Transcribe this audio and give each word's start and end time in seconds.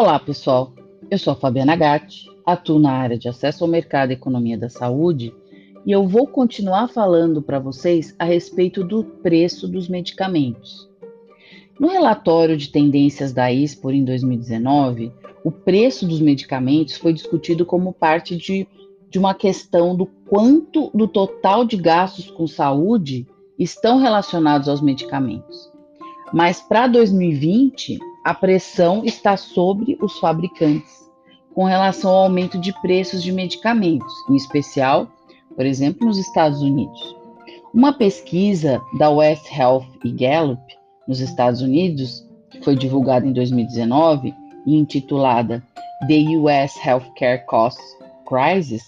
Olá, 0.00 0.16
pessoal. 0.16 0.72
Eu 1.10 1.18
sou 1.18 1.32
a 1.32 1.36
Fabiana 1.36 1.74
Gatti, 1.74 2.30
atuo 2.46 2.78
na 2.78 2.92
área 2.92 3.18
de 3.18 3.28
acesso 3.28 3.64
ao 3.64 3.68
mercado 3.68 4.10
e 4.10 4.12
economia 4.12 4.56
da 4.56 4.68
saúde 4.68 5.34
e 5.84 5.90
eu 5.90 6.06
vou 6.06 6.24
continuar 6.28 6.86
falando 6.86 7.42
para 7.42 7.58
vocês 7.58 8.14
a 8.16 8.24
respeito 8.24 8.84
do 8.84 9.02
preço 9.02 9.66
dos 9.66 9.88
medicamentos. 9.88 10.88
No 11.80 11.88
relatório 11.88 12.56
de 12.56 12.70
tendências 12.70 13.32
da 13.32 13.50
ISPOR 13.50 13.92
em 13.92 14.04
2019, 14.04 15.12
o 15.42 15.50
preço 15.50 16.06
dos 16.06 16.20
medicamentos 16.20 16.96
foi 16.96 17.12
discutido 17.12 17.66
como 17.66 17.92
parte 17.92 18.36
de, 18.36 18.68
de 19.10 19.18
uma 19.18 19.34
questão 19.34 19.96
do 19.96 20.06
quanto 20.06 20.92
do 20.94 21.08
total 21.08 21.64
de 21.64 21.76
gastos 21.76 22.30
com 22.30 22.46
saúde 22.46 23.26
estão 23.58 23.98
relacionados 23.98 24.68
aos 24.68 24.80
medicamentos. 24.80 25.76
Mas 26.32 26.60
para 26.60 26.86
2020, 26.86 27.98
a 28.24 28.34
pressão 28.34 29.02
está 29.04 29.36
sobre 29.36 29.96
os 30.00 30.18
fabricantes 30.18 31.08
com 31.54 31.64
relação 31.64 32.10
ao 32.10 32.24
aumento 32.24 32.58
de 32.58 32.72
preços 32.80 33.22
de 33.22 33.32
medicamentos, 33.32 34.12
em 34.30 34.36
especial, 34.36 35.08
por 35.56 35.66
exemplo, 35.66 36.06
nos 36.06 36.18
Estados 36.18 36.60
Unidos. 36.60 37.16
Uma 37.74 37.92
pesquisa 37.92 38.80
da 38.98 39.10
West 39.10 39.44
Health 39.50 39.86
e 40.04 40.12
Gallup, 40.12 40.62
nos 41.06 41.20
Estados 41.20 41.60
Unidos, 41.60 42.24
que 42.50 42.62
foi 42.62 42.76
divulgada 42.76 43.26
em 43.26 43.32
2019 43.32 44.32
e 44.66 44.76
intitulada 44.76 45.62
The 46.06 46.36
US 46.36 46.76
Healthcare 46.86 47.44
Cost 47.46 47.80
Crisis, 48.26 48.82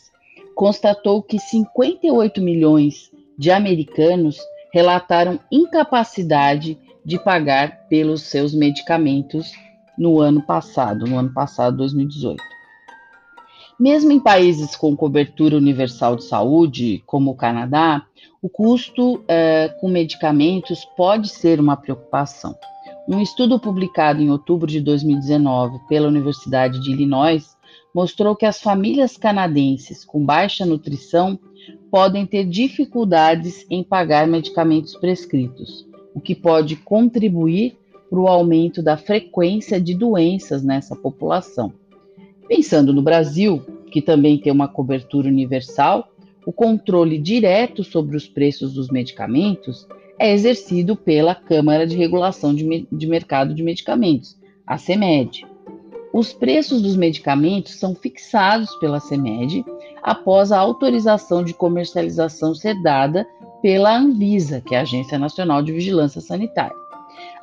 constatou 0.54 1.22
que 1.22 1.38
58 1.38 2.40
milhões 2.40 3.10
de 3.38 3.50
americanos 3.50 4.38
relataram 4.72 5.38
incapacidade 5.50 6.78
de 7.04 7.18
pagar 7.18 7.88
pelos 7.88 8.22
seus 8.22 8.54
medicamentos 8.54 9.52
no 9.98 10.20
ano 10.20 10.42
passado, 10.42 11.06
no 11.06 11.18
ano 11.18 11.32
passado, 11.32 11.76
2018. 11.78 12.42
Mesmo 13.78 14.12
em 14.12 14.20
países 14.20 14.76
com 14.76 14.94
cobertura 14.94 15.56
universal 15.56 16.14
de 16.14 16.24
saúde, 16.24 17.02
como 17.06 17.30
o 17.30 17.36
Canadá, 17.36 18.04
o 18.42 18.48
custo 18.48 19.24
eh, 19.26 19.74
com 19.80 19.88
medicamentos 19.88 20.84
pode 20.96 21.28
ser 21.28 21.58
uma 21.58 21.76
preocupação. 21.76 22.54
Um 23.08 23.20
estudo 23.20 23.58
publicado 23.58 24.22
em 24.22 24.30
outubro 24.30 24.66
de 24.66 24.80
2019 24.80 25.78
pela 25.88 26.08
Universidade 26.08 26.80
de 26.80 26.92
Illinois 26.92 27.56
mostrou 27.94 28.36
que 28.36 28.46
as 28.46 28.60
famílias 28.60 29.16
canadenses 29.16 30.04
com 30.04 30.24
baixa 30.24 30.64
nutrição 30.64 31.38
podem 31.90 32.24
ter 32.24 32.44
dificuldades 32.44 33.66
em 33.68 33.82
pagar 33.82 34.26
medicamentos 34.26 34.94
prescritos, 34.94 35.86
o 36.14 36.20
que 36.20 36.34
pode 36.34 36.76
contribuir 36.76 37.76
para 38.08 38.18
o 38.18 38.28
aumento 38.28 38.82
da 38.82 38.96
frequência 38.96 39.80
de 39.80 39.94
doenças 39.94 40.62
nessa 40.62 40.96
população. 40.96 41.72
Pensando 42.48 42.92
no 42.92 43.02
Brasil, 43.02 43.62
que 43.90 44.02
também 44.02 44.38
tem 44.38 44.52
uma 44.52 44.68
cobertura 44.68 45.28
universal, 45.28 46.08
o 46.44 46.52
controle 46.52 47.18
direto 47.18 47.84
sobre 47.84 48.16
os 48.16 48.26
preços 48.26 48.72
dos 48.72 48.88
medicamentos 48.88 49.86
é 50.18 50.32
exercido 50.32 50.96
pela 50.96 51.34
Câmara 51.34 51.86
de 51.86 51.96
Regulação 51.96 52.54
de, 52.54 52.86
de 52.90 53.06
Mercado 53.06 53.54
de 53.54 53.62
Medicamentos, 53.62 54.36
a 54.66 54.76
CEMED. 54.76 55.46
Os 56.12 56.32
preços 56.32 56.82
dos 56.82 56.96
medicamentos 56.96 57.74
são 57.74 57.94
fixados 57.94 58.74
pela 58.76 58.98
CEMED 58.98 59.64
após 60.02 60.52
a 60.52 60.58
autorização 60.58 61.44
de 61.44 61.54
comercialização 61.54 62.54
ser 62.54 62.80
dada 62.82 63.26
pela 63.62 63.96
Anvisa, 63.96 64.60
que 64.60 64.74
é 64.74 64.78
a 64.78 64.82
Agência 64.82 65.18
Nacional 65.18 65.62
de 65.62 65.72
Vigilância 65.72 66.20
Sanitária. 66.20 66.76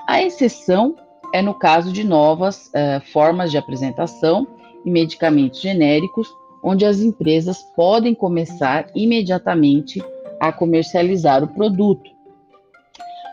A 0.08 0.22
exceção 0.22 0.96
é 1.34 1.42
no 1.42 1.54
caso 1.54 1.92
de 1.92 2.04
novas 2.04 2.68
uh, 2.68 3.02
formas 3.12 3.52
de 3.52 3.58
apresentação 3.58 4.48
e 4.86 4.90
medicamentos 4.90 5.62
genéricos, 5.62 6.28
onde 6.64 6.86
as 6.86 7.02
empresas 7.02 7.62
podem 7.76 8.16
começar 8.16 8.88
imediatamente 8.96 10.04
a 10.40 10.52
comercializar 10.52 11.44
o 11.44 11.48
produto. 11.48 12.10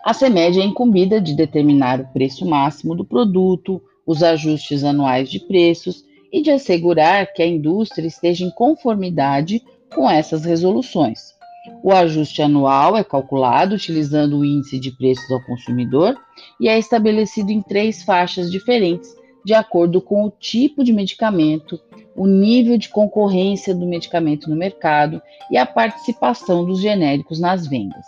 A 0.05 0.13
CEMED 0.13 0.61
é 0.61 0.65
incumbida 0.65 1.21
de 1.21 1.35
determinar 1.35 2.01
o 2.01 2.07
preço 2.13 2.45
máximo 2.45 2.95
do 2.95 3.05
produto, 3.05 3.81
os 4.07 4.23
ajustes 4.23 4.85
anuais 4.85 5.31
de 5.31 5.41
preços 5.41 6.05
e 6.35 6.43
de 6.43 6.51
assegurar 6.51 7.33
que 7.33 7.41
a 7.41 7.47
indústria 7.47 8.09
esteja 8.09 8.45
em 8.45 8.51
conformidade 8.51 9.63
com 9.95 10.11
essas 10.11 10.45
resoluções. 10.45 11.33
O 11.81 11.93
ajuste 11.93 12.43
anual 12.43 12.97
é 12.97 13.05
calculado 13.05 13.77
utilizando 13.77 14.39
o 14.39 14.45
índice 14.45 14.81
de 14.81 14.91
preços 14.91 15.31
ao 15.31 15.41
consumidor 15.47 16.17
e 16.61 16.69
é 16.69 16.77
estabelecido 16.77 17.53
em 17.53 17.63
três 17.63 18.03
faixas 18.03 18.51
diferentes, 18.51 19.15
de 19.45 19.55
acordo 19.55 20.01
com 20.01 20.25
o 20.25 20.31
tipo 20.31 20.83
de 20.83 20.93
medicamento, 20.93 21.79
o 22.17 22.27
nível 22.27 22.77
de 22.77 22.89
concorrência 22.89 23.73
do 23.73 23.87
medicamento 23.87 24.51
no 24.51 24.57
mercado 24.57 25.23
e 25.53 25.57
a 25.57 25.65
participação 25.65 26.65
dos 26.65 26.81
genéricos 26.81 27.39
nas 27.39 27.65
vendas. 27.65 28.05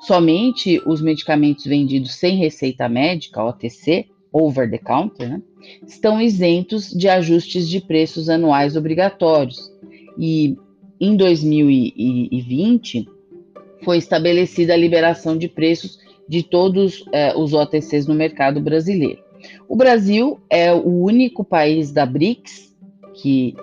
Somente 0.00 0.82
os 0.84 1.00
medicamentos 1.00 1.64
vendidos 1.64 2.14
sem 2.16 2.36
receita 2.36 2.88
médica, 2.88 3.44
OTC, 3.44 4.08
over 4.32 4.70
the 4.70 4.78
counter, 4.78 5.28
né, 5.28 5.42
estão 5.86 6.20
isentos 6.20 6.90
de 6.90 7.08
ajustes 7.08 7.68
de 7.68 7.80
preços 7.80 8.28
anuais 8.28 8.76
obrigatórios 8.76 9.72
e 10.18 10.56
em 11.00 11.16
2020, 11.16 13.08
foi 13.82 13.96
estabelecida 13.96 14.74
a 14.74 14.76
liberação 14.76 15.36
de 15.36 15.48
preços 15.48 15.98
de 16.28 16.42
todos 16.42 17.04
eh, 17.12 17.34
os 17.34 17.54
OTCs 17.54 18.06
no 18.06 18.14
mercado 18.14 18.60
brasileiro. 18.60 19.22
O 19.66 19.74
Brasil 19.74 20.38
é 20.50 20.72
o 20.72 21.02
único 21.02 21.42
país 21.42 21.90
da 21.90 22.04
BRICS, 22.04 22.76
que, 23.14 23.54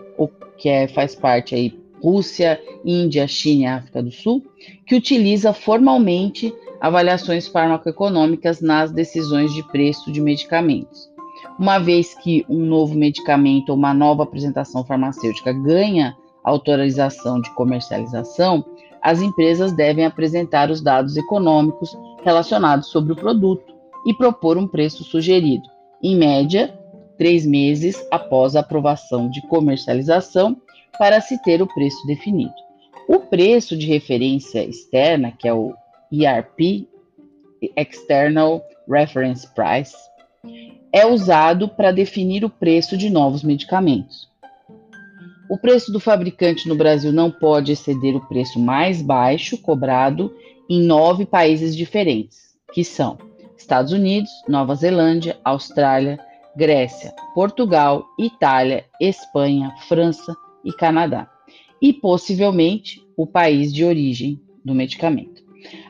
que 0.58 0.68
é, 0.68 0.88
faz 0.88 1.14
parte 1.16 1.54
aí 1.54 1.70
Rússia, 2.02 2.62
Índia, 2.86 3.28
China 3.28 3.64
e 3.64 3.66
África 3.68 4.04
do 4.04 4.12
Sul, 4.12 4.44
que 4.86 4.96
utiliza 4.96 5.54
formalmente 5.54 6.54
avaliações 6.80 7.48
farmacoeconômicas 7.48 8.62
nas 8.62 8.92
decisões 8.92 9.54
de 9.54 9.64
preço 9.64 10.12
de 10.12 10.22
medicamentos. 10.22 11.10
Uma 11.60 11.80
vez 11.80 12.14
que 12.14 12.46
um 12.48 12.66
novo 12.66 12.96
medicamento 12.96 13.70
ou 13.70 13.76
uma 13.76 13.94
nova 13.94 14.24
apresentação 14.24 14.86
farmacêutica 14.86 15.52
ganha 15.52 16.16
autorização 16.44 17.42
de 17.42 17.54
comercialização, 17.56 18.64
as 19.02 19.22
empresas 19.22 19.72
devem 19.72 20.06
apresentar 20.06 20.70
os 20.70 20.82
dados 20.82 21.18
econômicos 21.18 21.98
relacionados 22.24 22.90
sobre 22.90 23.14
o 23.14 23.16
produto 23.16 23.76
e 24.06 24.14
propor 24.14 24.58
um 24.58 24.68
preço 24.68 25.04
sugerido, 25.04 25.68
em 26.02 26.16
média, 26.16 26.78
três 27.18 27.46
meses 27.46 28.06
após 28.12 28.56
a 28.56 28.60
aprovação 28.60 29.30
de 29.30 29.42
comercialização, 29.48 30.56
para 30.98 31.22
se 31.22 31.42
ter 31.42 31.62
o 31.62 31.68
preço 31.68 32.06
definido. 32.08 32.54
O 33.08 33.20
preço 33.20 33.78
de 33.78 33.88
referência 33.88 34.64
externa, 34.64 35.32
que 35.32 35.48
é 35.48 35.54
o 35.54 35.74
ERP, 36.12 36.88
External 37.76 38.62
Reference 38.88 39.48
Price, 39.54 39.96
é 40.92 41.06
usado 41.06 41.70
para 41.70 41.92
definir 41.92 42.44
o 42.44 42.50
preço 42.50 42.98
de 42.98 43.10
novos 43.10 43.44
medicamentos. 43.44 44.28
O 45.50 45.58
preço 45.58 45.92
do 45.92 46.00
fabricante 46.00 46.68
no 46.68 46.76
Brasil 46.76 47.14
não 47.14 47.32
pode 47.32 47.72
exceder 47.72 48.16
o 48.16 48.28
preço 48.28 48.60
mais 48.60 49.02
baixo 49.02 49.58
cobrado 49.58 50.36
em 50.70 50.82
nove 50.82 51.26
países 51.26 51.76
diferentes, 51.76 52.58
que 52.74 52.84
são 52.84 53.18
Estados 53.58 53.94
Unidos, 53.94 54.30
Nova 54.48 54.76
Zelândia, 54.76 55.38
Austrália, 55.44 56.20
Grécia, 56.56 57.14
Portugal, 57.34 58.06
Itália, 58.20 58.86
Espanha, 59.00 59.74
França 59.88 60.36
e 60.64 60.72
Canadá, 60.72 61.30
e 61.82 61.94
possivelmente 61.94 63.02
o 63.16 63.26
país 63.26 63.74
de 63.74 63.84
origem 63.84 64.40
do 64.64 64.74
medicamento. 64.74 65.48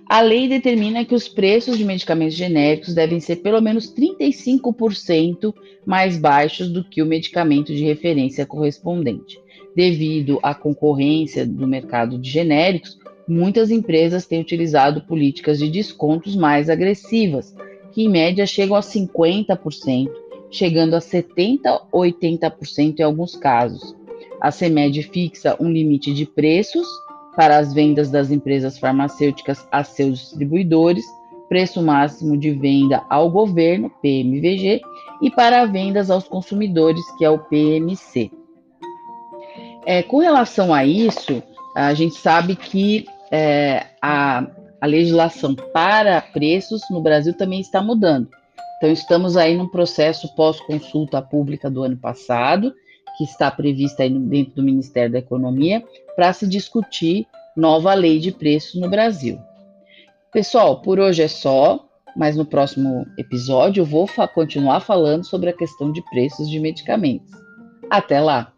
A 0.09 0.21
lei 0.21 0.47
determina 0.47 1.03
que 1.03 1.13
os 1.13 1.27
preços 1.27 1.77
de 1.77 1.83
medicamentos 1.83 2.35
genéricos 2.35 2.93
devem 2.93 3.19
ser 3.19 3.37
pelo 3.37 3.61
menos 3.61 3.93
35% 3.93 5.53
mais 5.85 6.17
baixos 6.17 6.69
do 6.69 6.83
que 6.83 7.01
o 7.01 7.05
medicamento 7.05 7.73
de 7.73 7.83
referência 7.83 8.45
correspondente. 8.45 9.37
Devido 9.75 10.39
à 10.41 10.55
concorrência 10.55 11.45
do 11.45 11.67
mercado 11.67 12.17
de 12.17 12.29
genéricos, 12.29 12.97
muitas 13.27 13.69
empresas 13.69 14.25
têm 14.25 14.39
utilizado 14.39 15.01
políticas 15.01 15.59
de 15.59 15.69
descontos 15.69 16.35
mais 16.35 16.69
agressivas, 16.69 17.53
que 17.91 18.03
em 18.03 18.09
média 18.09 18.45
chegam 18.45 18.77
a 18.77 18.79
50%, 18.79 20.09
chegando 20.49 20.95
a 20.95 20.99
70% 20.99 21.81
ou 21.91 22.03
80% 22.03 22.99
em 22.99 23.03
alguns 23.03 23.35
casos. 23.35 23.93
A 24.41 24.51
CEMED 24.51 25.03
fixa 25.03 25.55
um 25.59 25.71
limite 25.71 26.13
de 26.13 26.25
preços 26.25 26.87
para 27.35 27.57
as 27.57 27.73
vendas 27.73 28.09
das 28.09 28.31
empresas 28.31 28.77
farmacêuticas 28.79 29.67
a 29.71 29.83
seus 29.83 30.19
distribuidores, 30.19 31.05
preço 31.47 31.81
máximo 31.81 32.37
de 32.37 32.51
venda 32.51 33.03
ao 33.09 33.29
governo, 33.29 33.91
PMVG, 34.01 34.81
e 35.21 35.31
para 35.31 35.65
vendas 35.65 36.09
aos 36.09 36.27
consumidores, 36.27 37.01
que 37.17 37.25
é 37.25 37.29
o 37.29 37.39
PMC. 37.39 38.31
É, 39.85 40.03
com 40.03 40.17
relação 40.17 40.73
a 40.73 40.85
isso, 40.85 41.41
a 41.75 41.93
gente 41.93 42.15
sabe 42.15 42.55
que 42.55 43.05
é, 43.31 43.85
a, 44.01 44.45
a 44.81 44.85
legislação 44.85 45.55
para 45.55 46.21
preços 46.21 46.81
no 46.89 47.01
Brasil 47.01 47.33
também 47.33 47.61
está 47.61 47.81
mudando. 47.81 48.29
Então, 48.77 48.91
estamos 48.91 49.35
aí 49.35 49.55
num 49.57 49.67
processo 49.67 50.33
pós-consulta 50.35 51.21
pública 51.21 51.69
do 51.69 51.83
ano 51.83 51.97
passado, 51.97 52.73
que 53.17 53.23
está 53.23 53.49
prevista 53.49 54.07
dentro 54.07 54.55
do 54.55 54.63
Ministério 54.63 55.11
da 55.11 55.19
Economia, 55.19 55.83
para 56.15 56.31
se 56.33 56.47
discutir 56.47 57.25
nova 57.55 57.93
lei 57.93 58.19
de 58.19 58.31
preços 58.31 58.79
no 58.79 58.89
Brasil. 58.89 59.39
Pessoal, 60.31 60.81
por 60.81 60.99
hoje 60.99 61.23
é 61.23 61.27
só, 61.27 61.83
mas 62.15 62.37
no 62.37 62.45
próximo 62.45 63.05
episódio 63.17 63.81
eu 63.81 63.85
vou 63.85 64.05
fa 64.05 64.27
continuar 64.27 64.81
falando 64.81 65.25
sobre 65.25 65.49
a 65.49 65.53
questão 65.53 65.91
de 65.91 66.01
preços 66.09 66.49
de 66.49 66.59
medicamentos. 66.59 67.31
Até 67.89 68.19
lá! 68.19 68.53